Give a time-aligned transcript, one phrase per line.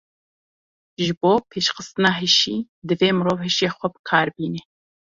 [1.01, 2.55] Ji bo pêşxistina hişî,
[2.87, 4.61] divê mirov hişê xwe bi kar bîne.